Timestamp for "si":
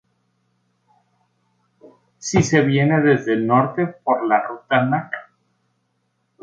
2.17-2.41